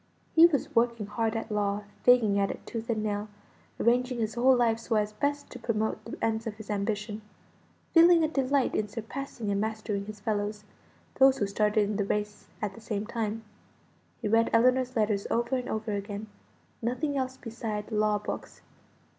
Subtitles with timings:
[0.35, 3.27] He was working hard at law: fagging at it tooth and nail;
[3.79, 7.21] arranging his whole life so as best to promote the ends of his ambition;
[7.93, 10.63] feeling a delight in surpassing and mastering his fellows
[11.19, 13.43] those who started in the race at the same time.
[14.23, 16.25] He read Ellinor's letters over and over again;
[16.81, 18.63] nothing else beside law books.